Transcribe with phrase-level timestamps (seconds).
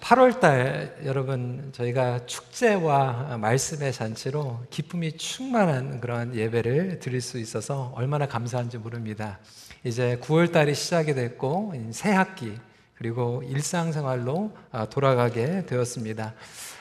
[0.00, 8.26] 8월달 어, 여러분 저희가 축제와 말씀의 잔치로 기쁨이 충만한 그런 예배를 드릴 수 있어서 얼마나
[8.26, 9.38] 감사한지 모릅니다.
[9.82, 12.58] 이제 9월달이 시작이 됐고 새 학기
[12.94, 16.34] 그리고 일상생활로 어, 돌아가게 되었습니다.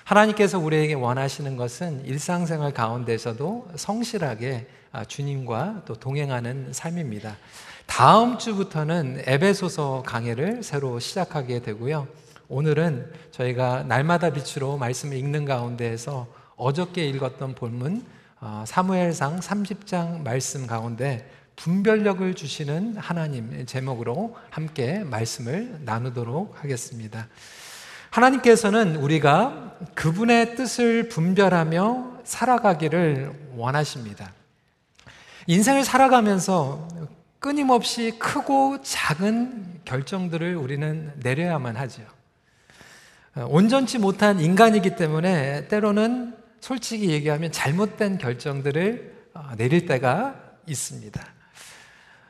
[0.04, 7.38] 하나님께서 우리에게 원하시는 것은 일상생활 가운데서도 성실하게 어, 주님과 또 동행하는 삶입니다.
[7.86, 12.23] 다음 주부터는 에베소서 강해를 새로 시작하게 되고요.
[12.54, 18.06] 오늘은 저희가 날마다 빛으로 말씀을 읽는 가운데에서 어저께 읽었던 본문
[18.42, 27.28] 어, 사무엘상 30장 말씀 가운데 분별력을 주시는 하나님 제목으로 함께 말씀을 나누도록 하겠습니다.
[28.12, 34.32] 하나님께서는 우리가 그분의 뜻을 분별하며 살아가기를 원하십니다.
[35.48, 36.88] 인생을 살아가면서
[37.40, 42.04] 끊임없이 크고 작은 결정들을 우리는 내려야만 하죠.
[43.36, 50.36] 어, 온전치 못한 인간이기 때문에 때로는 솔직히 얘기하면 잘못된 결정들을 어, 내릴 때가
[50.68, 51.20] 있습니다.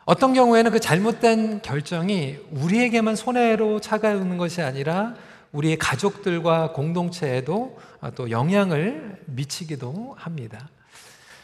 [0.06, 5.16] 어떤 경우에는 그 잘못된 결정이 우리에게만 손해로 차가우는 것이 아니라
[5.52, 10.70] 우리의 가족들과 공동체에도 어, 또 영향을 미치기도 합니다.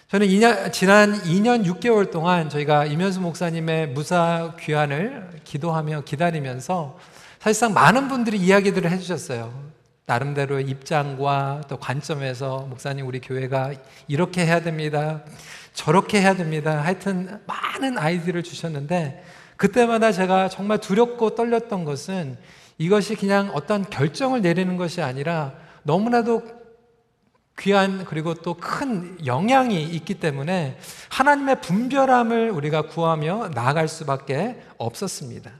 [0.07, 6.97] 저는 2년, 지난 2년 6개월 동안 저희가 이면수 목사님의 무사 귀환을 기도하며 기다리면서
[7.39, 9.69] 사실상 많은 분들이 이야기들을 해주셨어요.
[10.05, 13.71] 나름대로의 입장과 또 관점에서 목사님 우리 교회가
[14.07, 15.23] 이렇게 해야 됩니다.
[15.73, 16.81] 저렇게 해야 됩니다.
[16.83, 19.23] 하여튼 많은 아이디어를 주셨는데
[19.55, 22.37] 그때마다 제가 정말 두렵고 떨렸던 것은
[22.77, 25.53] 이것이 그냥 어떤 결정을 내리는 것이 아니라
[25.83, 26.58] 너무나도
[27.59, 30.77] 귀한 그리고 또 큰 영향이 있기 때문에
[31.09, 35.51] 하나님의 분별함을 우리가 구하며 나아갈 수밖에 없었습니다.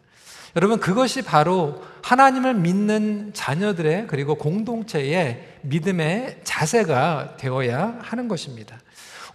[0.56, 8.80] 여러분, 그것이 바로 하나님을 믿는 자녀들의 그리고 공동체의 믿음의 자세가 되어야 하는 것입니다.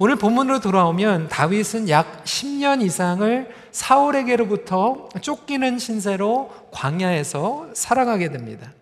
[0.01, 8.73] 오늘 본문으로 돌아오면 다윗은 약 10년 이상을 사울에게로부터 쫓기는 신세로 광야에서 살아가게 됩니다.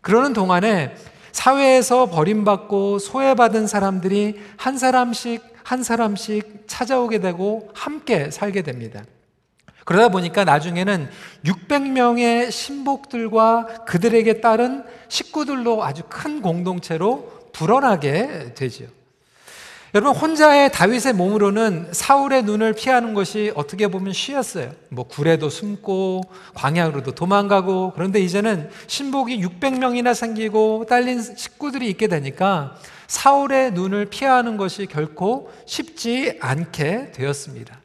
[0.00, 0.96] 그러는 동안에
[1.32, 9.04] 사회에서 버림받고 소외받은 사람들이 한 사람씩 한 사람씩 찾아오게 되고 함께 살게 됩니다.
[9.84, 11.08] 그러다 보니까 나중에는
[11.44, 18.97] 600명의 신복들과 그들에게 따른 식구들로 아주 큰 공동체로 불어나게 되지요.
[19.94, 24.72] 여러분 혼자의 다윗의 몸으로는 사울의 눈을 피하는 것이 어떻게 보면 쉬웠어요.
[24.90, 26.20] 뭐 굴에도 숨고
[26.54, 34.84] 광야로도 도망가고 그런데 이제는 신복이 600명이나 생기고 딸린 식구들이 있게 되니까 사울의 눈을 피하는 것이
[34.84, 37.80] 결코 쉽지 않게 되었습니다.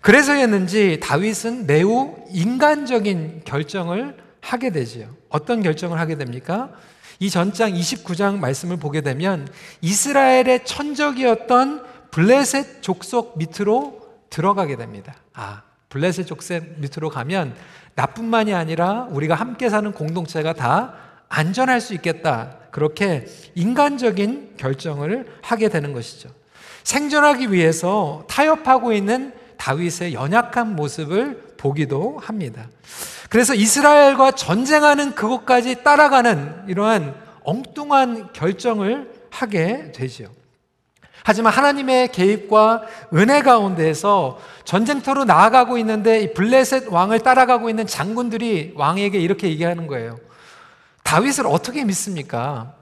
[0.00, 5.14] 그래서였는지 다윗은 매우 인간적인 결정을 하게 되지요.
[5.28, 6.70] 어떤 결정을 하게 됩니까?
[7.18, 9.48] 이 전장 29장 말씀을 보게 되면
[9.80, 14.00] 이스라엘의 천적이었던 블레셋 족속 밑으로
[14.30, 15.14] 들어가게 됩니다.
[15.34, 17.54] 아, 블레셋 족속 밑으로 가면
[17.94, 20.94] 나뿐만이 아니라 우리가 함께 사는 공동체가 다
[21.28, 22.58] 안전할 수 있겠다.
[22.70, 26.28] 그렇게 인간적인 결정을 하게 되는 것이죠.
[26.84, 32.68] 생존하기 위해서 타협하고 있는 다윗의 연약한 모습을 보기도 합니다.
[33.28, 40.28] 그래서 이스라엘과 전쟁하는 그곳까지 따라가는 이러한 엉뚱한 결정을 하게 되지요.
[41.24, 42.82] 하지만 하나님의 개입과
[43.14, 50.18] 은혜 가운데에서 전쟁터로 나아가고 있는데 이 블레셋 왕을 따라가고 있는 장군들이 왕에게 이렇게 얘기하는 거예요.
[51.02, 52.74] 다윗을 어떻게 믿습니까?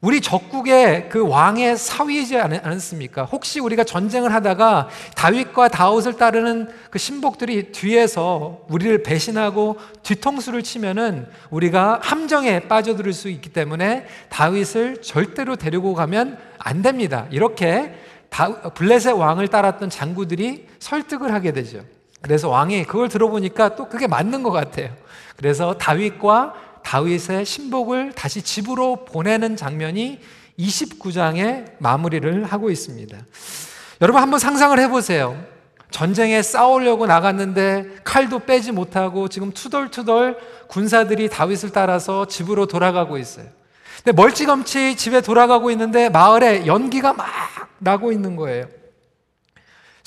[0.00, 3.24] 우리 적국의 그 왕의 사위이지 않았습니까?
[3.24, 11.98] 혹시 우리가 전쟁을 하다가 다윗과 다윗을 따르는 그 신복들이 뒤에서 우리를 배신하고 뒤통수를 치면은 우리가
[12.00, 17.26] 함정에 빠져들 수 있기 때문에 다윗을 절대로 데리고 가면 안 됩니다.
[17.30, 17.92] 이렇게
[18.74, 21.80] 블레셋 왕을 따랐던 장구들이 설득을 하게 되죠.
[22.22, 24.90] 그래서 왕이 그걸 들어보니까 또 그게 맞는 것 같아요.
[25.36, 26.54] 그래서 다윗과
[26.84, 30.20] 다윗의 신복을 다시 집으로 보내는 장면이
[30.58, 33.16] 29장에 마무리를 하고 있습니다.
[34.00, 35.42] 여러분 한번 상상을 해보세요.
[35.90, 40.38] 전쟁에 싸우려고 나갔는데 칼도 빼지 못하고 지금 투덜투덜
[40.68, 43.46] 군사들이 다윗을 따라서 집으로 돌아가고 있어요.
[44.04, 47.26] 근데 멀찌감치 집에 돌아가고 있는데 마을에 연기가 막
[47.78, 48.66] 나고 있는 거예요.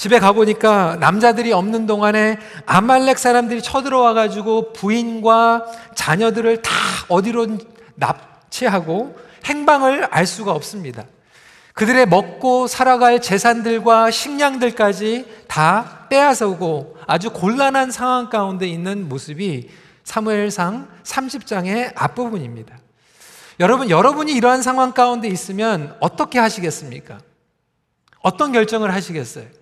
[0.01, 6.71] 집에 가보니까 남자들이 없는 동안에 아말렉 사람들이 쳐들어와가지고 부인과 자녀들을 다
[7.07, 7.59] 어디로
[7.93, 9.15] 납치하고
[9.45, 11.05] 행방을 알 수가 없습니다.
[11.75, 19.69] 그들의 먹고 살아갈 재산들과 식량들까지 다 빼앗아오고 아주 곤란한 상황 가운데 있는 모습이
[20.03, 22.75] 사무엘상 30장의 앞부분입니다.
[23.59, 27.19] 여러분, 여러분이 이러한 상황 가운데 있으면 어떻게 하시겠습니까?
[28.23, 29.60] 어떤 결정을 하시겠어요?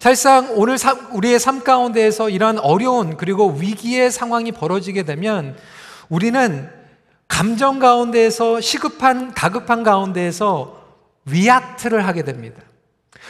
[0.00, 0.78] 사실상 오늘
[1.12, 5.54] 우리의 삶 가운데에서 이러한 어려운 그리고 위기의 상황이 벌어지게 되면
[6.08, 6.70] 우리는
[7.28, 10.80] 감정 가운데에서 시급한, 다급한 가운데에서
[11.26, 12.62] react를 하게 됩니다.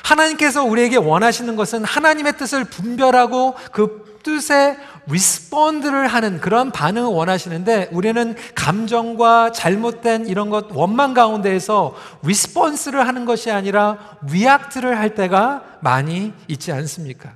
[0.05, 4.77] 하나님께서 우리에게 원하시는 것은 하나님의 뜻을 분별하고 그 뜻에
[5.07, 13.51] respond를 하는 그런 반응을 원하시는데 우리는 감정과 잘못된 이런 것 원망 가운데에서 response를 하는 것이
[13.51, 13.99] 아니라
[14.31, 17.35] react를 할 때가 많이 있지 않습니까?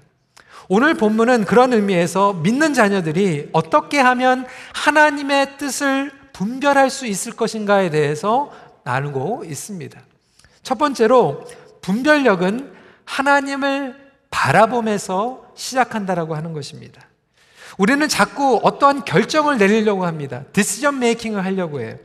[0.69, 8.51] 오늘 본문은 그런 의미에서 믿는 자녀들이 어떻게 하면 하나님의 뜻을 분별할 수 있을 것인가에 대해서
[8.85, 10.01] 나누고 있습니다.
[10.63, 11.45] 첫 번째로
[11.83, 12.73] 분별력은
[13.05, 13.95] 하나님을
[14.31, 17.03] 바라보면서 시작한다라고 하는 것입니다.
[17.79, 20.45] 우리는 자꾸 어떠한 결정을 내리려고 합니다.
[20.53, 21.97] decision making을 하려고 해요.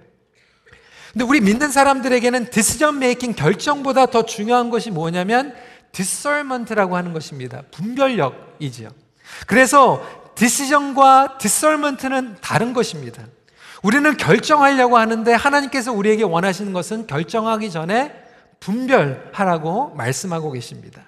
[1.13, 5.55] 근데 우리 믿는 사람들에게는 decision making 결정보다 더 중요한 것이 뭐냐면
[5.91, 7.63] discernment라고 하는 것입니다.
[7.71, 8.89] 분별력이지요.
[9.47, 10.03] 그래서
[10.35, 13.23] decision과 discernment는 다른 것입니다.
[13.81, 18.13] 우리는 결정하려고 하는데 하나님께서 우리에게 원하시는 것은 결정하기 전에
[18.59, 21.01] 분별하라고 말씀하고 계십니다.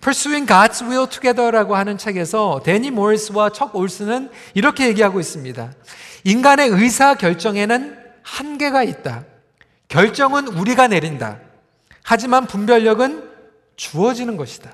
[0.00, 5.72] Pursuing God's Will Together라고 하는 책에서 데니 모리스와 척 올슨은 이렇게 얘기하고 있습니다.
[6.24, 9.24] 인간의 의사 결정에는 한계가 있다.
[9.88, 11.38] 결정은 우리가 내린다.
[12.02, 13.28] 하지만 분별력은
[13.76, 14.72] 주어지는 것이다.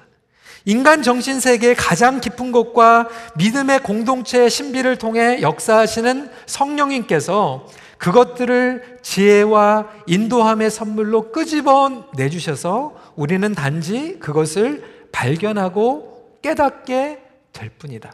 [0.66, 7.66] 인간 정신 세계의 가장 깊은 곳과 믿음의 공동체의 신비를 통해 역사하시는 성령님께서
[7.98, 14.93] 그것들을 지혜와 인도함의 선물로 끄집어 내주셔서 우리는 단지 그것을
[15.24, 17.18] 발견하고 깨닫게
[17.54, 18.12] 될 뿐이다.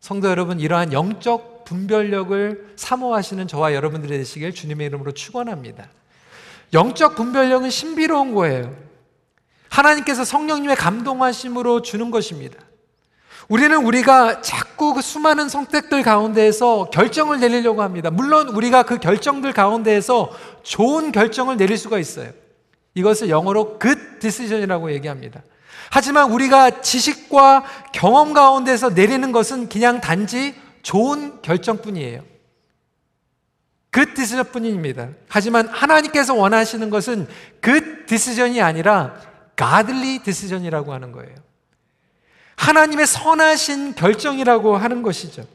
[0.00, 5.88] 성도 여러분, 이러한 영적 분별력을 사모하시는 저와 여러분들이 되시길 주님의 이름으로 축원합니다.
[6.72, 8.74] 영적 분별력은 신비로운 거예요.
[9.68, 12.58] 하나님께서 성령님의 감동하심으로 주는 것입니다.
[13.48, 18.10] 우리는 우리가 자꾸 그 수많은 선택들 가운데에서 결정을 내리려고 합니다.
[18.10, 20.32] 물론 우리가 그 결정들 가운데에서
[20.64, 22.30] 좋은 결정을 내릴 수가 있어요.
[22.94, 25.40] 이것을 영어로 good decision이라고 얘기합니다.
[25.94, 27.62] 하지만 우리가 지식과
[27.92, 30.52] 경험 가운데서 내리는 것은 그냥 단지
[30.82, 32.20] 좋은 결정뿐이에요.
[33.92, 35.10] good decision뿐입니다.
[35.28, 37.28] 하지만 하나님께서 원하시는 것은
[37.62, 39.14] good decision이 아니라
[39.56, 41.32] godly decision이라고 하는 거예요.
[42.56, 45.46] 하나님의 선하신 결정이라고 하는 것이죠.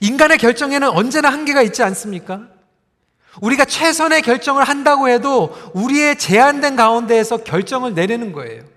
[0.00, 2.48] 인간의 결정에는 언제나 한계가 있지 않습니까?
[3.40, 8.75] 우리가 최선의 결정을 한다고 해도 우리의 제한된 가운데에서 결정을 내리는 거예요.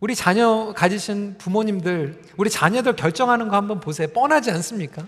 [0.00, 4.08] 우리 자녀 가지신 부모님들, 우리 자녀들 결정하는 거 한번 보세요.
[4.08, 5.04] 뻔하지 않습니까?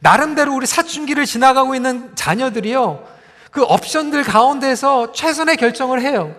[0.00, 3.06] 나름대로 우리 사춘기를 지나가고 있는 자녀들이요.
[3.50, 6.34] 그 옵션들 가운데서 최선의 결정을 해요.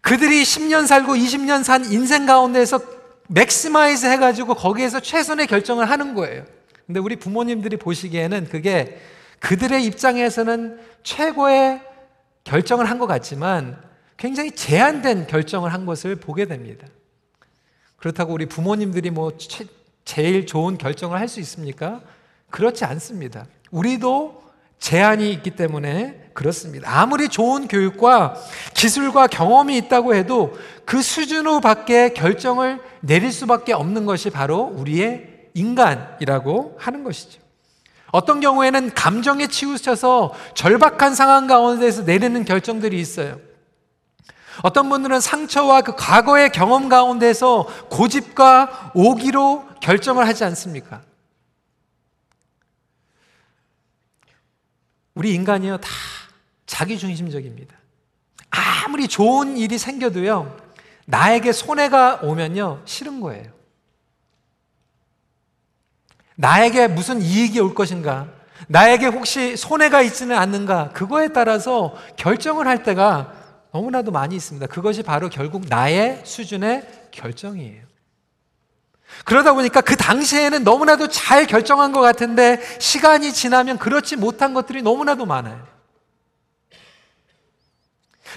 [0.00, 2.78] 그들이 10년 살고 20년 산 인생 가운데서
[3.28, 6.44] maximize 해가지고 거기에서 최선의 결정을 하는 거예요.
[6.86, 9.00] 근데 우리 부모님들이 보시기에는 그게
[9.40, 11.80] 그들의 입장에서는 최고의
[12.44, 13.76] 결정을 한 것 같지만
[14.16, 16.86] 굉장히 제한된 결정을 한 것을 보게 됩니다.
[17.96, 19.64] 그렇다고 우리 부모님들이 뭐 최,
[20.04, 22.00] 제일 좋은 결정을 할 수 있습니까?
[22.50, 23.46] 그렇지 않습니다.
[23.70, 24.42] 우리도
[24.78, 27.00] 제한이 있기 때문에 그렇습니다.
[27.00, 28.36] 아무리 좋은 교육과
[28.74, 36.76] 기술과 경험이 있다고 해도 그 수준으로 밖에 결정을 내릴 수밖에 없는 것이 바로 우리의 인간이라고
[36.78, 37.40] 하는 것이죠.
[38.12, 43.40] 어떤 경우에는 감정에 치우쳐서 절박한 상황 가운데서 내리는 결정들이 있어요.
[44.62, 51.02] 어떤 분들은 상처와 그 과거의 경험 가운데서 고집과 오기로 결정을 하지 않습니까?
[55.14, 55.88] 우리 인간이요, 다
[56.66, 57.74] 자기중심적입니다.
[58.50, 60.56] 아무리 좋은 일이 생겨도요,
[61.06, 63.56] 나에게 손해가 오면요, 싫은 거예요.
[66.36, 68.28] 나에게 무슨 이익이 올 것인가?
[68.68, 70.90] 나에게 혹시 손해가 있지는 않는가?
[70.90, 73.32] 그거에 따라서 결정을 할 때가
[73.76, 74.66] 너무나도 많이 있습니다.
[74.68, 77.84] 그것이 바로 결국 나의 수준의 결정이에요.
[79.24, 85.26] 그러다 보니까 그 당시에는 너무나도 잘 결정한 것 같은데 시간이 지나면 그렇지 못한 것들이 너무나도
[85.26, 85.66] 많아요.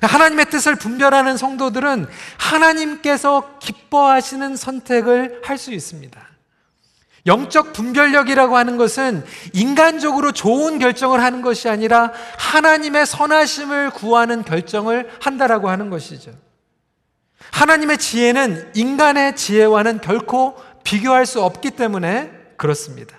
[0.02, 6.29] 하나님의 뜻을 분별하는 성도들은 하나님께서 기뻐하시는 선택을 할 수 있습니다.
[7.30, 15.70] 영적 분별력이라고 하는 것은 인간적으로 좋은 결정을 하는 것이 아니라 하나님의 선하심을 구하는 결정을 한다라고
[15.70, 16.32] 하는 것이죠.
[17.52, 23.16] 하나님의 지혜는 인간의 지혜와는 결코 비교할 수 없기 때문에 그렇습니다.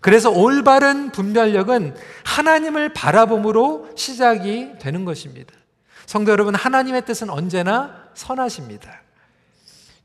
[0.00, 5.52] 그래서 올바른 분별력은 하나님을 바라봄으로 시작이 되는 것입니다.
[6.06, 9.02] 성도 여러분, 하나님의 뜻은 언제나 선하십니다.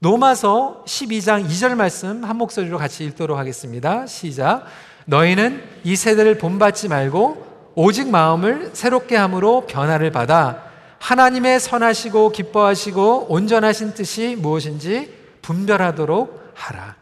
[0.02, 4.06] 로마서 12장 2절 말씀 한 목소리로 같이 읽도록 하겠습니다.
[4.06, 4.66] 시작.
[5.06, 10.64] 너희는 이 세대를 본받지 말고 오직 마음을 새롭게 함으로 변화를 받아
[11.00, 16.96] 하나님의 선하시고 기뻐하시고 온전하신 뜻이 무엇인지 분별하도록 하라.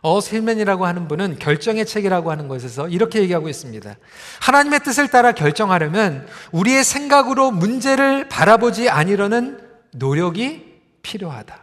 [0.00, 3.96] 어힐맨이라고 하는 분은 결정의 책이라고 하는 것에서 이렇게 얘기하고 있습니다.
[4.40, 9.60] 하나님의 뜻을 따라 결정하려면 우리의 생각으로 문제를 바라보지 아니려는
[9.92, 10.71] 노력이
[11.02, 11.60] 필요하다.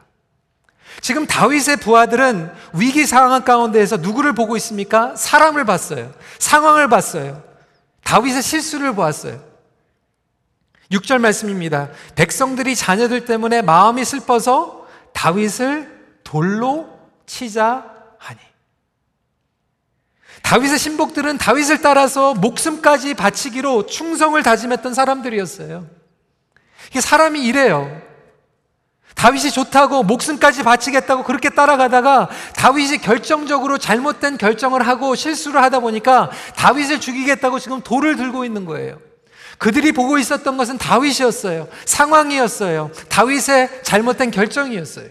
[1.02, 5.16] 지금 다윗의 부하들은 위기 상황 가운데에서 누구를 보고 있습니까?
[5.16, 6.12] 사람을 봤어요.
[6.40, 7.44] 상황을 봤어요.
[8.04, 9.42] 다윗의 실수를 보았어요.
[10.92, 11.90] 6절 말씀입니다.
[12.16, 16.90] 백성들이 자녀들 때문에 마음이 슬퍼서 다윗을 돌로
[17.26, 17.86] 치자
[18.18, 18.40] 하니.
[20.42, 25.86] 다윗의 신복들은 다윗을 따라서 목숨까지 바치기로 충성을 다짐했던 사람들이었어요.
[27.00, 28.09] 사람이 이래요.
[29.20, 37.02] 다윗이 좋다고 목숨까지 바치겠다고 그렇게 따라가다가 다윗이 결정적으로 잘못된 결정을 하고 실수를 하다 보니까 다윗을
[37.02, 38.98] 죽이겠다고 지금 돌을 들고 있는 거예요.
[39.58, 41.68] 그들이 보고 있었던 것은 다윗이었어요.
[41.84, 42.92] 상황이었어요.
[43.10, 45.10] 다윗의 잘못된 결정이었어요.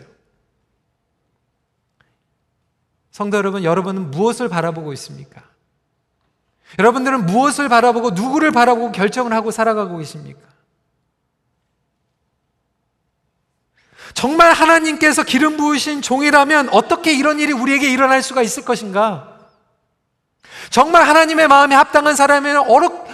[3.11, 5.43] 성도 여러분, 여러분은 무엇을 바라보고 있습니까?
[6.79, 10.41] 여러분들은 무엇을 바라보고 누구를 바라보고 결정을 하고 살아가고 계십니까?
[14.15, 19.39] 정말 하나님께서 기름 부으신 종이라면 어떻게 이런 일이 우리에게 일어날 수가 있을 것인가?
[20.71, 22.65] 정말 하나님의 마음에 합당한 사람이면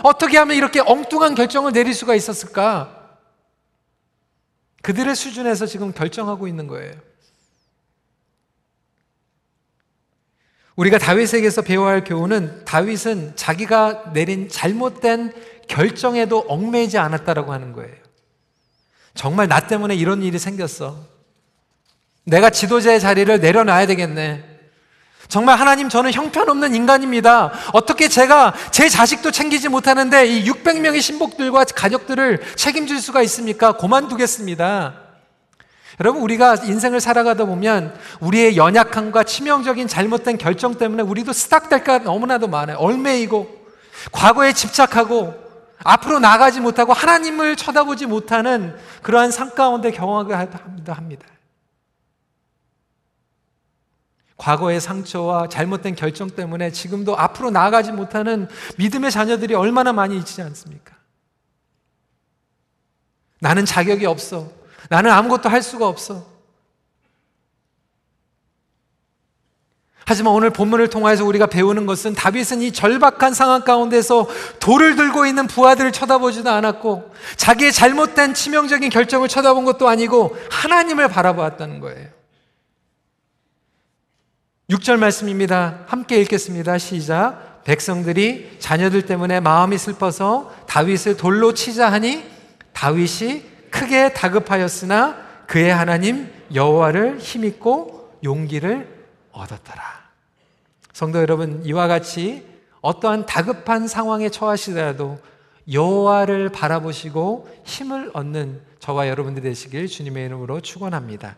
[0.02, 3.04] 어떻게 하면 이렇게 엉뚱한 결정을 내릴 수가 있었을까?
[4.82, 6.94] 그들의 수준에서 지금 결정하고 있는 거예요.
[10.76, 15.32] 우리가 다윗에게서 배워야 할 교훈은 다윗은 자기가 내린 잘못된
[15.68, 18.03] 결정에도 얽매이지 않았다라고 하는 거예요.
[19.14, 20.96] 정말 나 때문에 이런 일이 생겼어.
[22.24, 24.54] 내가 지도자의 자리를 내려놔야 되겠네.
[25.28, 27.52] 정말 하나님 저는 형편없는 인간입니다.
[27.72, 33.72] 어떻게 제가 제 자식도 챙기지 못하는데 이 600명의 신복들과 가족들을 책임질 수가 있습니까?
[33.72, 34.94] 고만두겠습니다.
[36.00, 42.76] 여러분 우리가 인생을 살아가다 보면 우리의 연약함과 치명적인 잘못된 결정 때문에 우리도 스탁될까 너무나도 많아요.
[42.78, 43.64] 얼매이고
[44.12, 45.43] 과거에 집착하고
[45.84, 50.34] 앞으로 나가지 못하고 하나님을 쳐다보지 못하는 그러한 상 가운데 경험을
[50.88, 51.26] 합니다.
[54.36, 58.48] 과거의 상처와 잘못된 결정 때문에 지금도 앞으로 나아가지 못하는
[58.78, 60.96] 믿음의 자녀들이 얼마나 많이 있지 않습니까?
[63.40, 64.50] 나는 자격이 없어.
[64.88, 66.33] 나는 아무것도 할 수가 없어.
[70.06, 74.28] 하지만 오늘 본문을 통해서 우리가 배우는 것은 다윗은 이 절박한 상황 가운데서
[74.60, 81.80] 돌을 들고 있는 부하들을 쳐다보지도 않았고 자기의 잘못된 치명적인 결정을 쳐다본 것도 아니고 하나님을 바라보았다는
[81.80, 82.08] 거예요.
[84.70, 85.80] 6절 말씀입니다.
[85.86, 86.78] 함께 읽겠습니다.
[86.78, 87.62] 시작.
[87.64, 92.24] 백성들이 자녀들 때문에 마음이 슬퍼서 다윗을 돌로 치자 하니
[92.74, 98.93] 다윗이 크게 다급하였으나 그의 하나님 여호와를 힘입고 용기를
[99.34, 99.82] 얻었더라.
[100.92, 102.46] 성도 여러분, 이와 같이
[102.80, 105.18] 어떠한 다급한 상황에 처하시더라도
[105.70, 111.36] 여호와를 바라보시고 힘을 얻는 저와 여러분들 되시길 주님의 이름으로 축원합니다.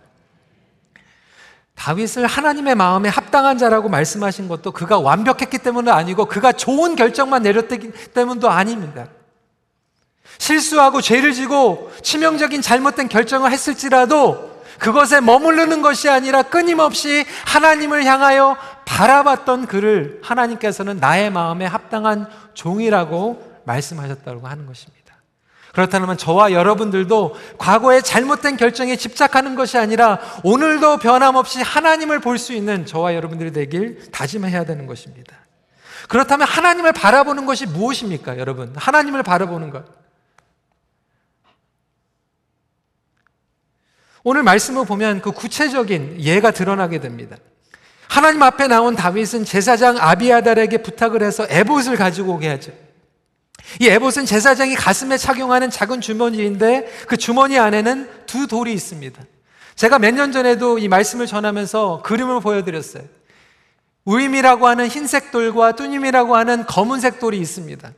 [1.76, 7.92] 다윗을 하나님의 마음에 합당한 자라고 말씀하신 것도 그가 완벽했기 때문은 아니고 그가 좋은 결정만 내렸기
[8.12, 9.08] 때문도 아닙니다.
[10.38, 19.66] 실수하고 죄를 지고 치명적인 잘못된 결정을 했을지라도 그것에 머무르는 것이 아니라 끊임없이 하나님을 향하여 바라봤던
[19.66, 24.96] 그를 하나님께서는 나의 마음에 합당한 종이라고 말씀하셨다고 하는 것입니다.
[25.72, 32.86] 그렇다면 저와 여러분들도 과거의 잘못된 결정에 집착하는 것이 아니라 오늘도 변함없이 하나님을 볼 수 있는
[32.86, 35.36] 저와 여러분들이 되길 다짐해야 되는 것입니다.
[36.08, 38.72] 그렇다면 하나님을 바라보는 것이 무엇입니까, 여러분?
[38.76, 39.84] 하나님을 바라보는 것.
[44.28, 47.36] 오늘 말씀을 보면 그 구체적인 예가 드러나게 됩니다.
[48.08, 52.72] 하나님 앞에 나온 다윗은 제사장 아비아달에게 부탁을 해서 에봇을 가지고 오게 하죠.
[53.78, 59.22] 이 에봇은 제사장이 가슴에 착용하는 작은 주머니인데 그 주머니 안에는 두 돌이 있습니다.
[59.76, 63.04] 제가 몇 년 전에도 이 말씀을 전하면서 그림을 보여드렸어요.
[64.06, 67.92] 우임이라고 하는 흰색 돌과 뚜님이라고 하는 검은색 돌이 있습니다.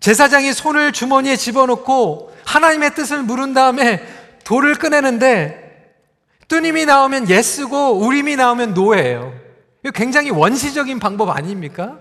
[0.00, 4.19] 제사장이 손을 주머니에 집어넣고 하나님의 뜻을 물은 다음에
[4.50, 5.94] 돌을 꺼내는데
[6.48, 9.32] 뚜님이 나오면 예스고 우림이 나오면 노예예요.
[9.84, 12.00] 이거 굉장히 원시적인 방법 아닙니까?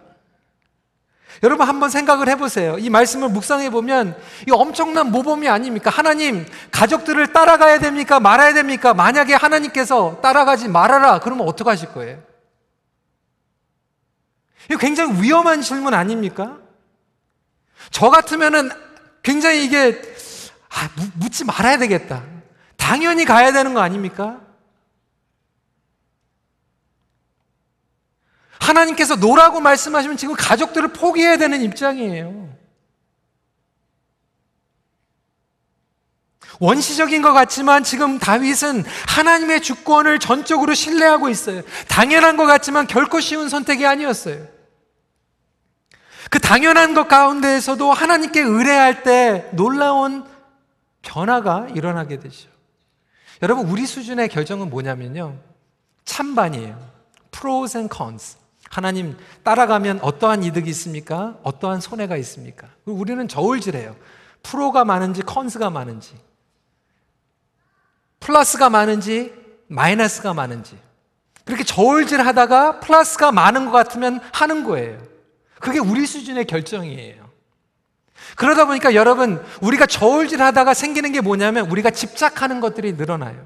[1.43, 2.79] 여러분 한번 생각을 해보세요.
[2.79, 5.91] 이 말씀을 묵상해 보면 이 엄청난 모범이 아닙니까?
[5.91, 8.19] 하나님 가족들을 따라가야 됩니까?
[8.19, 8.95] 말아야 됩니까?
[8.95, 12.17] 만약에 하나님께서 따라가지 말아라 그러면 어떡 하실 거예요?
[14.71, 16.57] 이거 굉장히 위험한 질문 아닙니까?
[17.91, 18.71] 저 같으면은
[19.21, 20.01] 굉장히 이게
[20.71, 22.38] 아, 묻지 말아야 되겠다.
[22.89, 24.41] 당연히 가야 되는 거 아닙니까?
[28.59, 32.49] 하나님께서 노라고 말씀하시면 지금 가족들을 포기해야 되는 입장이에요.
[36.59, 41.61] 원시적인 것 같지만 지금 다윗은 하나님의 주권을 전적으로 신뢰하고 있어요.
[41.87, 44.47] 당연한 것 같지만 결코 쉬운 선택이 아니었어요.
[46.31, 50.27] 그 당연한 것 가운데에서도 하나님께 의뢰할 때 놀라운
[51.03, 52.58] 변화가 일어나게 되죠.
[53.41, 55.37] 여러분, 우리 수준의 결정은 뭐냐면요.
[56.05, 56.77] 찬반이에요.
[57.31, 58.37] pros and cons.
[58.69, 61.37] 하나님 따라가면 어떠한 이득이 있습니까?
[61.43, 62.67] 어떠한 손해가 있습니까?
[62.85, 63.95] 우리는 저울질해요.
[64.43, 66.15] 프로가 많은지 컨스가 많은지
[68.19, 69.33] 플러스가 많은지
[69.67, 70.77] 마이너스가 많은지
[71.45, 74.99] 그렇게 저울질 하다가 플러스가 많은 것 같으면 하는 거예요.
[75.59, 77.28] 그게 우리 수준의 결정이에요.
[78.35, 83.45] 그러다 보니까 여러분 우리가 저울질 하다가 생기는 게 뭐냐면 우리가 집착하는 것들이 늘어나요.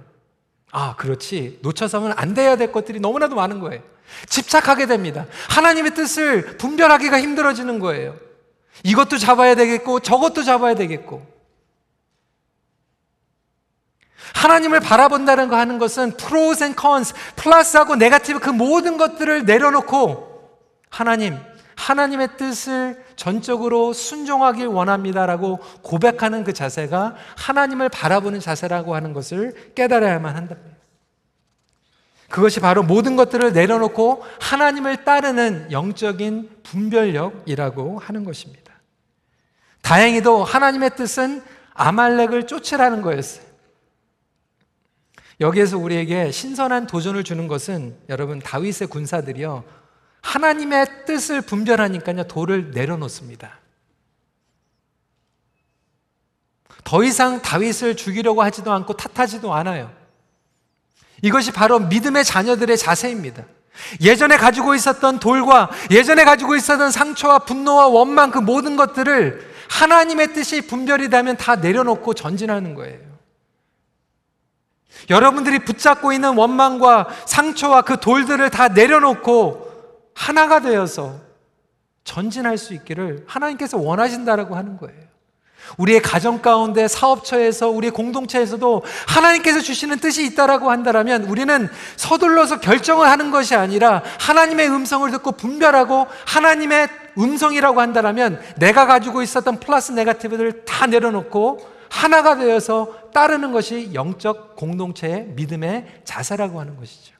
[0.72, 1.60] 아, 그렇지.
[1.62, 3.82] 놓쳐서는 안 돼야 될 것들이 너무나도 많은 거예요.
[4.28, 5.26] 집착하게 됩니다.
[5.50, 8.16] 하나님의 뜻을 분별하기가 힘들어지는 거예요.
[8.84, 11.32] 이것도 잡아야 되겠고, 저것도 잡아야 되겠고.
[14.34, 20.60] 하나님을 바라본다는 거 하는 것은 pros and cons, 플러스하고 네가티브 그 모든 것들을 내려놓고
[20.90, 21.38] 하나님,
[21.76, 30.78] 하나님의 뜻을 전적으로 순종하길 원합니다라고 고백하는 그 자세가 하나님을 바라보는 자세라고 하는 것을 깨달아야만 한답니다.
[32.30, 38.74] 그것이 바로 모든 것들을 내려놓고 하나님을 따르는 영적인 분별력이라고 하는 것입니다.
[39.82, 43.46] 다행히도 하나님의 뜻은 아말렉을 쫓으라는 거였어요.
[45.42, 49.64] 여기에서 우리에게 신선한 도전을 주는 것은 여러분 다윗의 군사들이요
[50.24, 53.60] 하나님의 뜻을 분별하니까요 돌을 내려놓습니다.
[56.84, 59.92] 더 이상 다윗을 죽이려고 하지도 않고 탓하지도 않아요.
[61.22, 63.44] 이것이 바로 믿음의 자녀들의 자세입니다.
[64.02, 70.68] 예전에 가지고 있었던 돌과 예전에 가지고 있었던 상처와 분노와 원망 그 모든 것들을 하나님의 뜻이
[70.68, 73.00] 분별이 되면 다 내려놓고 전진하는 거예요.
[75.10, 79.73] 여러분들이 붙잡고 있는 원망과 상처와 그 돌들을 다 내려놓고
[80.14, 81.20] 하나가 되어서
[82.04, 85.04] 전진할 수 있기를 하나님께서 원하신다라고 하는 거예요.
[85.78, 93.32] 우리의 가정 가운데 사업처에서 우리 공동체에서도 하나님께서 주시는 뜻이 있다라고 한다면 우리는 서둘러서 결정을 하는
[93.32, 100.86] 것이 아니라 하나님의 음성을 듣고 분별하고 하나님의 음성이라고 한다면 내가 가지고 있었던 플러스 네가티브들을 다
[100.88, 107.13] 내려놓고 하나가 되어서 따르는 것이 영적 공동체의 믿음의 자세라고 하는 것이죠.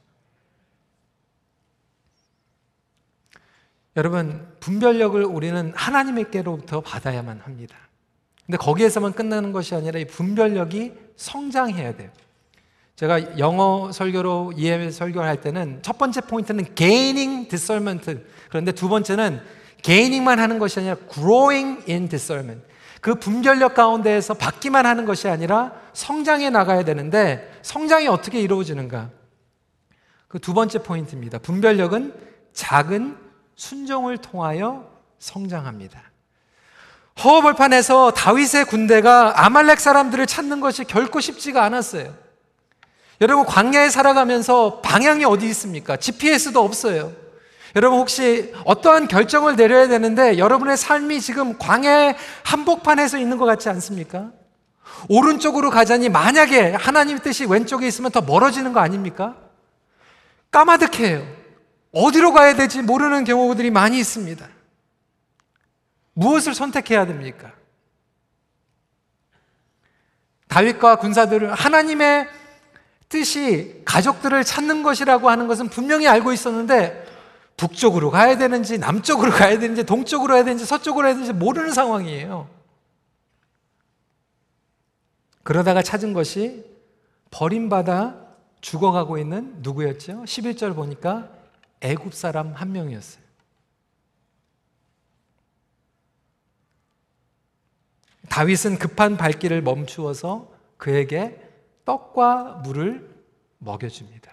[3.96, 7.76] 여러분, 분별력을 우리는 하나님께로부터 받아야만 합니다.
[8.46, 12.10] 근데 거기에서만 끝나는 것이 아니라 이 분별력이 성장해야 돼요.
[12.96, 18.24] 제가 영어 설교로 이해 설교를 할 때는 첫 번째 포인트는 gaining discernment.
[18.50, 19.42] 그런데 두 번째는
[19.82, 22.66] gaining만 하는 것이 아니라 growing in discernment.
[23.02, 29.10] 그 분별력 가운데에서 받기만 하는 것이 아니라 성장해 나가야 되는데 성장이 어떻게 이루어지는가?
[30.28, 31.38] 그 두 번째 포인트입니다.
[31.38, 32.14] 분별력은
[32.54, 33.18] 작은
[33.56, 34.90] 순종을 통하여
[35.20, 36.02] 성장합니다.
[37.24, 42.14] 허허벌판에서 다윗의 군대가 아말렉 사람들을 찾는 것이 결코 쉽지가 않았어요.
[43.22, 45.96] 여러분 광야에 살아가면서 방향이 어디 있습니까?
[45.96, 47.14] GPS도 없어요.
[47.76, 54.32] 여러분 혹시 어떠한 결정을 내려야 되는데 여러분의 삶이 지금 광야의 한복판에서 있는 것 같지 않습니까?
[55.10, 59.36] 오른쪽으로 가자니 만약에 하나님 뜻이 왼쪽에 있으면 더 멀어지는 거 아닙니까?
[60.52, 61.43] 까마득해요.
[61.94, 64.48] 어디로 가야 될지 모르는 경우들이 많이 있습니다.
[66.14, 67.54] 무엇을 선택해야 됩니까?
[70.48, 72.28] 다윗과 군사들은 하나님의
[73.10, 77.06] 뜻이 가족들을 찾는 것이라고 하는 것은 분명히 알고 있었는데
[77.58, 82.50] 북쪽으로 가야 되는지 남쪽으로 가야 되는지 동쪽으로 가야 되는지 서쪽으로 가야 되는지 모르는 상황이에요.
[85.44, 86.66] 그러다가 찾은 것이
[87.30, 88.16] 버림받아
[88.62, 90.24] 죽어가고 있는 누구였죠?
[90.24, 91.30] 11절 보니까
[91.84, 93.24] 애굽 사람 한 명이었어요.
[98.30, 101.40] 다윗은 급한 발길을 멈추어서 그에게
[101.86, 103.14] 떡과 물을
[103.60, 104.32] 먹여줍니다.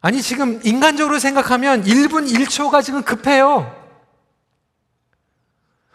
[0.00, 3.84] 아니, 지금 인간적으로 생각하면 1분 1초가 지금 급해요.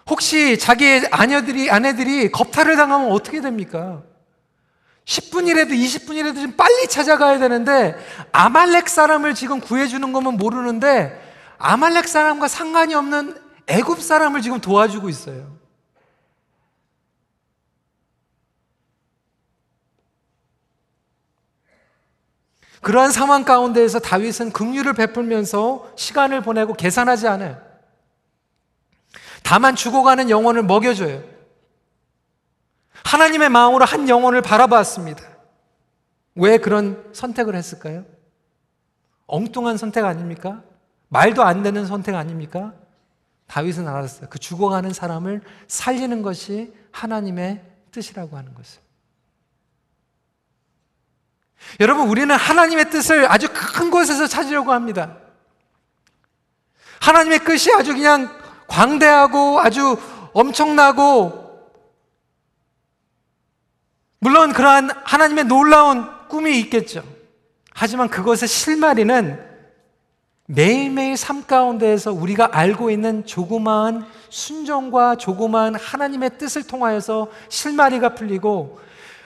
[0.10, 4.04] 혹시 자기 아녀들이, 아내들이 겁탈을 당하면 어떻게 됩니까?
[5.06, 7.96] 10분이라도 20분이라도 좀 빨리 찾아가야 되는데
[8.32, 11.20] 아말렉 사람을 지금 구해주는 거면 모르는데
[11.58, 13.38] 아말렉 사람과 상관이 없는
[13.68, 15.62] 애굽 사람을 지금 도와주고 있어요.
[22.82, 27.62] 그러한 상황 가운데에서 다윗은 긍휼을 베풀면서 시간을 보내고 계산하지 않아요.
[29.44, 31.24] 다만 죽어가는 영혼을 먹여줘요.
[33.04, 35.24] 하나님의 마음으로 한 영혼을 바라봤습니다.
[36.36, 38.06] 왜 그런 선택을 했을까요?
[39.28, 40.62] 엉뚱한 선택 아닙니까?
[41.10, 42.74] 말도 안 되는 선택 아닙니까?
[43.48, 44.30] 다윗은 알았어요.
[44.30, 47.62] 그 죽어가는 사람을 살리는 것이 하나님의
[47.92, 48.82] 뜻이라고 하는 것을.
[51.80, 55.18] 여러분, 우리는 하나님의 뜻을 아주 큰 곳에서 찾으려고 합니다.
[57.02, 58.30] 하나님의 뜻이 아주 그냥
[58.68, 59.98] 광대하고 아주
[60.34, 61.41] 엄청나고
[64.24, 67.04] 물론 그러한 하나님의 놀라운 꿈이 있겠죠.
[67.74, 69.40] 하지만 그것의 실마리는
[70.46, 78.80] 매일매일 삶 가운데에서 우리가 알고 있는 조그마한 순종과 조그마한 하나님의 뜻을 통하여서 실마리가 풀리고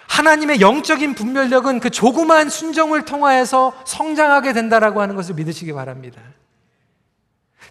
[0.07, 6.21] 하나님의 영적인 분별력은 그 조그마한 순종을 통하여서 성장하게 된다라고 하는 것을 믿으시기 바랍니다.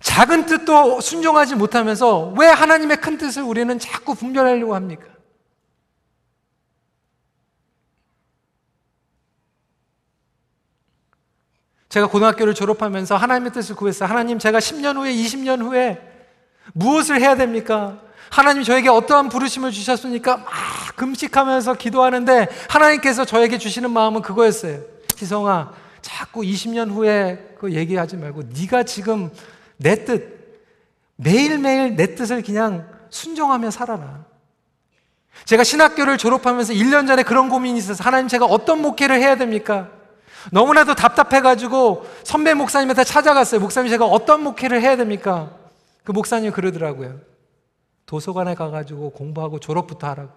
[0.00, 5.13] 작은 뜻도 순종하지 못하면서 왜 하나님의 큰 뜻을 우리는 자꾸 분별하려고 합니까?
[11.94, 14.09] 제가 고등학교를 졸업하면서 하나님의 뜻을 구했어요.
[14.09, 16.02] 하나님, 제가 10년 후에, 20년 후에
[16.72, 18.00] 무엇을 해야 됩니까?
[18.30, 20.38] 하나님 저에게 어떠한 부르심을 주셨습니까?
[20.38, 20.46] 막
[20.96, 24.80] 금식하면서 기도하는데 하나님께서 저에게 주시는 마음은 그거였어요.
[25.16, 25.70] 희성아,
[26.02, 29.30] 자꾸 20년 후에 그 얘기하지 말고 네가 지금
[29.76, 30.59] 내 뜻,
[31.14, 34.24] 매일매일 내 뜻을 그냥 순종하며 살아라.
[35.44, 39.90] 제가 신학교를 졸업하면서 1년 전에 그런 고민이 있어서 하나님 제가 어떤 목회를 해야 됩니까?
[40.52, 43.61] 너무나도 답답해가지고 선배 목사님한테 찾아갔어요.
[43.61, 45.50] 목사님 제가 어떤 목회를 해야 됩니까?
[46.04, 47.20] 그 목사님이 그러더라고요.
[48.07, 50.33] 도서관에 가가지고 공부하고 졸업부터 하라고.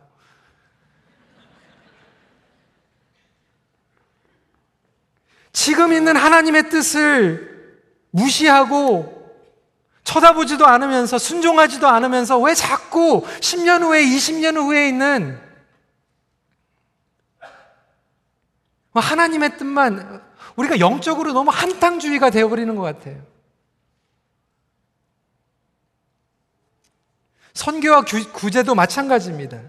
[5.52, 7.80] 지금 있는 하나님의 뜻을
[8.12, 9.18] 무시하고
[10.04, 15.47] 쳐다보지도 않으면서 순종하지도 않으면서 왜 자꾸 10년 후에 20년 후에 있는
[19.02, 20.22] 하나님의 뜻만
[20.56, 23.22] 우리가 영적으로 너무 한탕주의가 되어버리는 것 같아요.
[27.54, 29.60] 선교와 구제도 마찬가지입니다.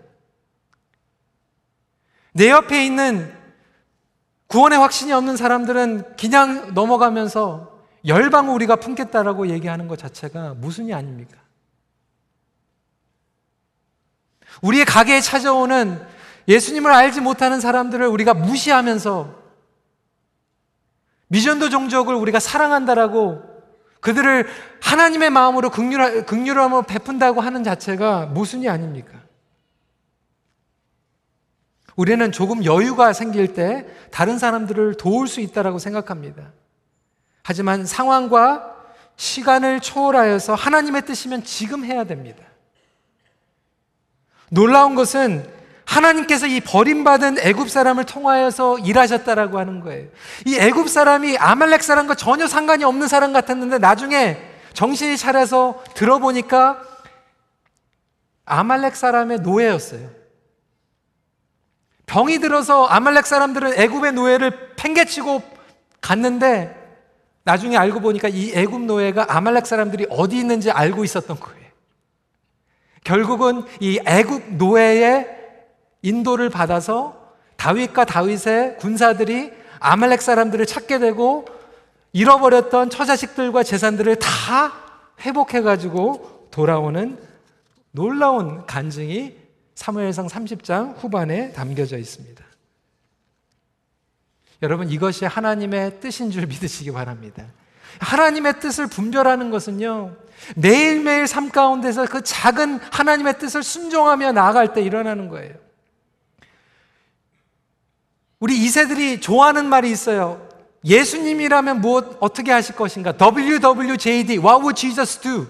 [2.33, 3.35] 내 옆에 있는
[4.47, 11.39] 구원의 확신이 없는 사람들은 그냥 넘어가면서 열방을 우리가 품겠다라고 얘기하는 것 자체가 무슨이 아닙니까?
[14.63, 16.07] 우리의 가게에 찾아오는
[16.49, 19.37] 예수님을 알지 못하는 사람들을 우리가 무시하면서
[21.29, 23.43] 미전도 종족을 우리가 사랑한다라고
[24.01, 24.47] 그들을
[24.81, 29.19] 하나님의 마음으로 극률, 극률함으로 베푼다고 하는 자체가 모순이 아닙니까?
[31.97, 36.53] 우리는 조금 여유가 생길 때 다른 사람들을 도울 수 있다라고 생각합니다.
[37.43, 38.77] 하지만 상황과
[39.17, 42.45] 시간을 초월하여서 하나님의 뜻이면 지금 해야 됩니다.
[44.49, 45.58] 놀라운 것은
[45.89, 50.09] 하나님께서 이 버림받은 애굽 사람을 통하여서 일하셨다라고 하는 거예요.
[50.45, 54.39] 이 애굽 사람이 아말렉 사람과 전혀 상관이 없는 사람 같았는데 나중에
[54.75, 56.83] 정신이 차려서 들어보니까
[58.45, 60.11] 아말렉 사람의 노예였어요.
[62.05, 65.43] 병이 들어서 아말렉 사람들은 애굽의 노예를 팽개치고
[66.03, 66.77] 갔는데
[67.45, 71.59] 나중에 알고 보니까 이 애굽 노예가 아말렉 사람들이 어디 있는지 알고 있었던 거예요.
[73.05, 75.38] 결국은 이 애굽 노예의
[76.03, 81.47] 인도를 받아서 다윗과 다윗의 군사들이 아말렉 사람들을 찾게 되고
[82.13, 84.73] 잃어버렸던 처자식들과 재산들을 다
[85.21, 87.19] 회복해 가지고 돌아오는
[87.91, 89.37] 놀라운 간증이
[89.75, 92.45] 사무엘상 30장 후반에 담겨져 있습니다.
[94.63, 97.45] 여러분 이것이 하나님의 뜻인 줄 믿으시기 바랍니다.
[98.01, 100.17] 하나님의 뜻을 분별하는 것은요.
[100.57, 105.55] 매일매일 삶 가운데서 그 작은 하나님의 뜻을 순종하며 나아갈 때 일어나는 거예요.
[108.41, 110.47] 우리 이세들이 좋아하는 말이 있어요.
[110.85, 113.13] 예수님이라면 무엇, 어떻게 하실 것인가?
[113.13, 115.47] WWJD, What would Jesus do?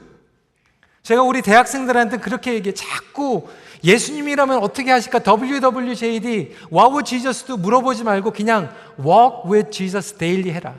[1.03, 2.74] 제가 우리 대학생들한테 그렇게 얘기해.
[2.74, 3.46] 자꾸
[3.85, 5.20] 예수님이라면 어떻게 하실까?
[5.20, 7.57] WWJD, What would Jesus do?
[7.57, 10.74] 물어보지 말고 그냥 Walk with Jesus daily 해라.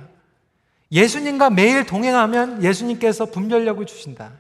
[0.92, 4.32] 예수님과 매일 동행하면 예수님께서 분별력을 주신다.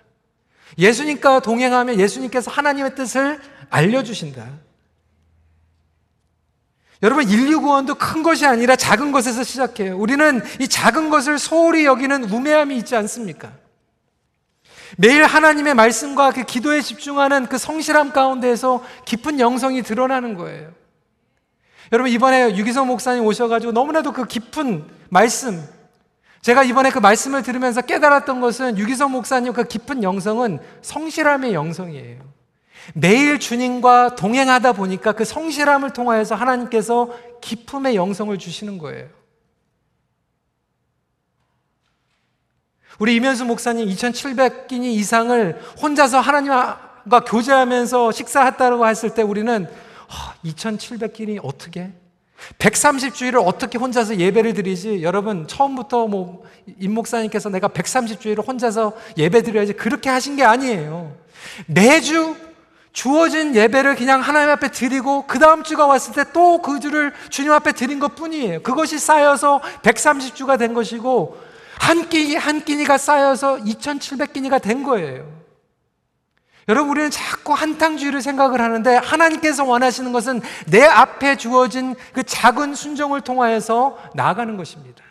[0.77, 4.47] 예수님과 동행하면 예수님께서 하나님의 뜻을 알려주신다.
[7.01, 9.97] 여러분, 인류 구원도 큰 것이 아니라 작은 것에서 시작해요.
[9.97, 13.53] 우리는 이 작은 것을 소홀히 여기는 우매함이 있지 않습니까?
[14.97, 20.71] 매일 하나님의 말씀과 그 기도에 집중하는 그 성실함 가운데에서 깊은 영성이 드러나는 거예요.
[21.91, 25.63] 여러분, 이번에 유기성 목사님 오셔가지고 너무나도 그 깊은 말씀,
[26.41, 32.38] 제가 이번에 그 말씀을 들으면서 깨달았던 것은 유기성 목사님 그 깊은 영성은 성실함의 영성이에요.
[32.93, 37.09] 매일 주님과 동행하다 보니까 그 성실함을 통하여서 하나님께서
[37.41, 39.07] 기품의 영성을 주시는 거예요.
[42.99, 49.67] 우리 이면수 목사님 2,700끼니 이상을 혼자서 하나님과 교제하면서 식사했다고 했을 때 우리는
[50.43, 51.91] 2,700끼니 어떻게?
[52.57, 55.03] 130주일을 어떻게 혼자서 예배를 드리지?
[55.03, 56.43] 여러분, 처음부터 뭐,
[56.79, 61.15] 임 목사님께서 내가 130주일을 혼자서 예배 드려야지 그렇게 하신 게 아니에요.
[61.67, 62.35] 매주
[62.99, 67.53] 주어진 예배를 그냥 하나님 앞에 드리고 그 다음 주가 왔을 때 또 그 주를 주님
[67.53, 68.62] 앞에 드린 것 뿐이에요.
[68.62, 71.38] 그것이 쌓여서 130주가 된 것이고
[71.79, 75.25] 한 끼니 한 끼니가 쌓여서 2700끼니가 된 거예요.
[76.67, 83.21] 여러분 우리는 자꾸 한탕주의를 생각을 하는데 하나님께서 원하시는 것은 내 앞에 주어진 그 작은 순종을
[83.21, 85.05] 통하여서 나아가는 것입니다.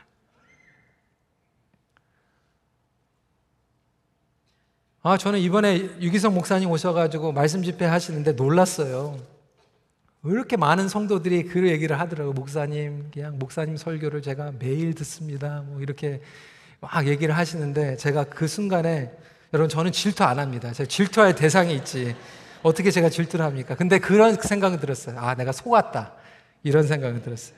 [5.08, 9.18] 아, 저는 이번에 유기성 목사님 오셔가지고 말씀 집회 하시는데 놀랐어요.
[10.22, 12.34] 왜 이렇게 많은 성도들이 그 얘기를 하더라고요.
[12.34, 15.64] 목사님, 그냥 목사님 설교를 제가 매일 듣습니다.
[15.66, 16.20] 뭐 이렇게
[16.80, 19.10] 막 얘기를 하시는데 제가 그 순간에
[19.54, 20.74] 여러분 저는 질투 안 합니다.
[20.74, 22.14] 제가 질투할 대상이 있지.
[22.62, 23.76] 어떻게 제가 질투를 합니까?
[23.76, 25.18] 근데 그런 생각이 들었어요.
[25.18, 26.12] 아, 내가 속았다.
[26.64, 27.56] 이런 생각이 들었어요.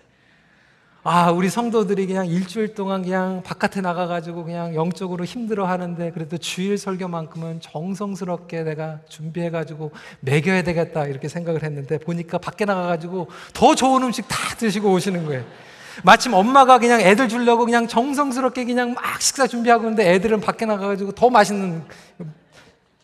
[1.03, 6.77] 아, 우리 성도들이 그냥 일주일 동안 그냥 바깥에 나가가지고 그냥 영적으로 힘들어 하는데 그래도 주일
[6.77, 14.29] 설교만큼은 정성스럽게 내가 준비해가지고 먹여야 되겠다 이렇게 생각을 했는데 보니까 밖에 나가가지고 더 좋은 음식
[14.29, 15.43] 다 드시고 오시는 거예요.
[16.05, 21.13] 마침 엄마가 그냥 애들 주려고 그냥 정성스럽게 그냥 막 식사 준비하고 있는데 애들은 밖에 나가가지고
[21.13, 21.83] 더 맛있는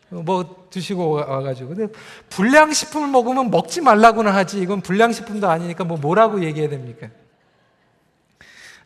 [0.09, 1.93] 뭐 드시고 와가지고 근데
[2.29, 7.07] 불량식품을 먹으면 먹지 말라고는 하지 이건 불량식품도 아니니까 뭐 뭐라고 얘기해야 됩니까?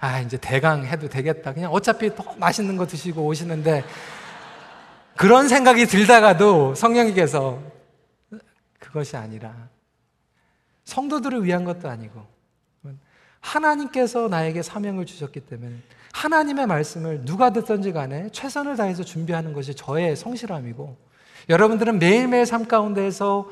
[0.02, 1.54] 아, 이제 대강 해도 되겠다.
[1.54, 3.84] 그냥 어차피 더 맛있는 거 드시고 오시는데
[5.16, 7.60] 그런 생각이 들다가도 성령님께서
[8.80, 9.70] 그것이 아니라
[10.86, 12.26] 성도들을 위한 것도 아니고
[13.42, 15.76] 하나님께서 나에게 사명을 주셨기 때문에
[16.14, 20.98] 하나님의 말씀을 누가 듣든지 간에 최선을 다해서 준비하는 것이 저의 성실함이고
[21.48, 23.48] 여러분들은 매일매일 삶 가운데에서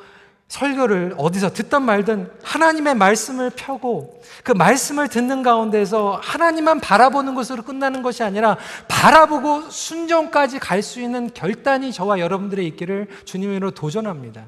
[0.50, 8.02] 설교를 어디서 듣던 말든 하나님의 말씀을 펴고 그 말씀을 듣는 가운데서 하나님만 바라보는 것으로 끝나는
[8.02, 8.58] 것이 아니라
[8.88, 14.46] 바라보고 순종까지 갈 수 있는 결단이 저와 여러분들의 있기를 주님으로 도전합니다.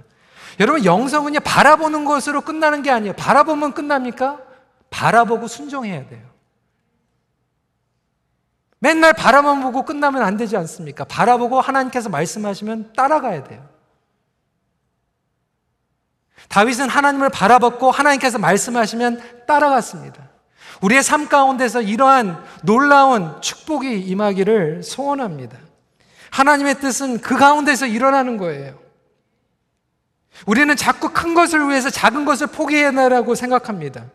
[0.59, 3.13] 여러분 영성은요 바라보는 것으로 끝나는 게 아니에요.
[3.13, 4.39] 바라보면 끝납니까?
[4.89, 6.21] 바라보고 순종해야 돼요.
[8.79, 11.03] 맨날 바라만 보고 끝나면 안 되지 않습니까?
[11.03, 13.80] 바라보고 하나님께서 말씀하시면 따라가야 돼요.
[16.49, 20.29] 다윗은 하나님을 바라봤고 하나님께서 말씀하시면 따라갔습니다.
[20.81, 25.57] 우리의 삶 가운데서 이러한 놀라운 축복이 임하기를 소원합니다.
[26.31, 28.79] 하나님의 뜻은 그 가운데서 일어나는 거예요.
[30.45, 34.05] 우리는 자꾸 큰 것을 위해서 작은 것을 포기해내라고 생각합니다.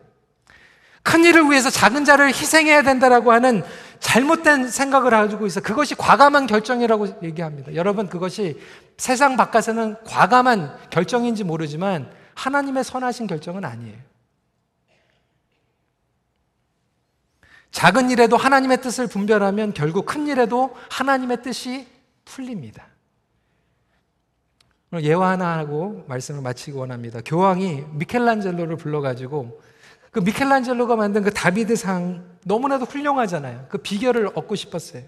[1.03, 3.63] 큰 일을 위해서 작은 자를 희생해야 된다라고 하는
[3.99, 5.61] 잘못된 생각을 가지고 있어.
[5.61, 7.73] 그것이 과감한 결정이라고 얘기합니다.
[7.75, 8.59] 여러분, 그것이
[8.97, 13.97] 세상 바깥에는 과감한 결정인지 모르지만 하나님의 선하신 결정은 아니에요.
[17.71, 21.87] 작은 일에도 하나님의 뜻을 분별하면 결국 큰 일에도 하나님의 뜻이
[22.25, 22.87] 풀립니다.
[25.01, 27.21] 예화 하나 하고 말씀을 마치기 원합니다.
[27.25, 29.61] 교황이 미켈란젤로를 불러가지고
[30.11, 33.65] 그 미켈란젤로가 만든 그 다비드 상 너무나도 훌륭하잖아요.
[33.69, 35.03] 그 비결을 얻고 싶었어요.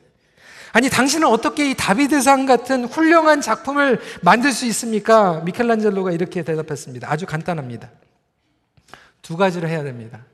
[0.72, 5.42] 아니, 당신은 어떻게 이 다비드상 같은 훌륭한 작품을 만들 수 있습니까?
[5.42, 7.12] 미켈란젤로가 이렇게 대답했습니다.
[7.12, 7.90] 아주 간단합니다.
[9.22, 10.26] 두 가지를 해야 됩니다.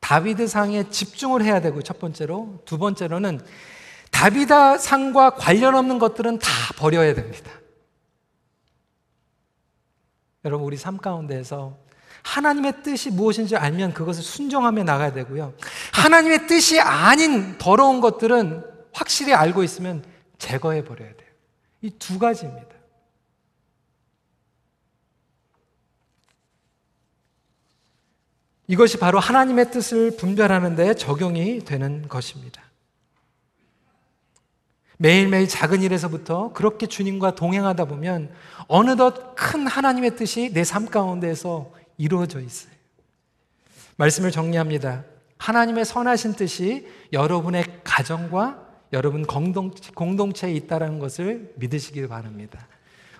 [0.00, 2.62] 다비드상에 집중을 해야 되고, 첫 번째로.
[2.64, 3.40] 두 번째로는
[4.10, 7.50] 다비드상과 관련 없는 것들은 다 버려야 됩니다.
[10.44, 11.76] 여러분, 우리 삶 가운데에서
[12.22, 15.54] 하나님의 뜻이 무엇인지 알면 그것을 순종하며 나가야 되고요.
[15.92, 20.04] 하나님의 뜻이 아닌 더러운 것들은 확실히 알고 있으면
[20.38, 21.30] 제거해 버려야 돼요.
[21.82, 22.68] 이 두 가지입니다.
[28.66, 32.62] 이것이 바로 하나님의 뜻을 분별하는 데 적용이 되는 것입니다.
[34.96, 38.32] 매일매일 작은 일에서부터 그렇게 주님과 동행하다 보면
[38.68, 42.72] 어느덧 큰 하나님의 뜻이 내 삶 가운데에서 이루어져 있어요.
[43.96, 45.04] 말씀을 정리합니다.
[45.38, 52.66] 하나님의 선하신 뜻이 여러분의 가정과 여러분 공동체, 에 있다는 것을 믿으시길 바랍니다.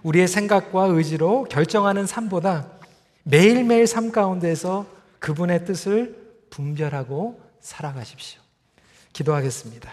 [0.02, 2.72] 우리의 생각과 의지로 결정하는 삶보다
[3.22, 4.86] 매일매일 삶 가운데서
[5.18, 6.16] 그분의 뜻을
[6.50, 8.40] 분별하고 살아가십시오.
[9.12, 9.90] 기도하겠습니다.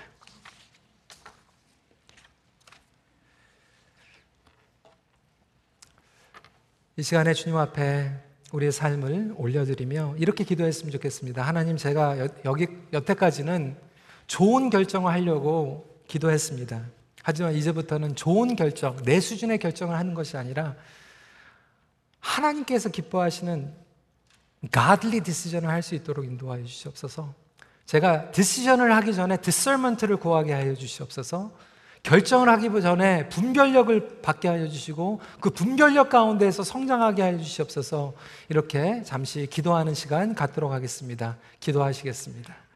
[6.95, 8.11] 이 시간에 주님 앞에
[8.51, 11.43] 우리의 삶을 올려드리며 이렇게 기도했으면 좋겠습니다.
[11.43, 13.86] 하나님, 제가 여기 여태까지는
[14.27, 16.81] 좋은 결정을 하려고 기도했습니다.
[17.23, 20.75] 하지만 이제부터는 좋은 결정, 내 수준의 결정을 하는 것이 아니라
[22.19, 23.73] 하나님께서 기뻐하시는
[24.71, 27.33] godly decision을 할 수 있도록 인도하여 주시옵소서.
[27.85, 31.51] 제가 decision을 하기 전에 discernment를 구하게 하여 주시옵소서.
[32.03, 38.13] 결정을 하기 전에 분별력을 받게 하여 주시고 그 분별력 가운데에서 성장하게 하여 주시옵소서.
[38.49, 41.37] 이렇게 잠시 기도하는 시간 갖도록 하겠습니다.
[41.59, 42.66] 기도하시겠습니다.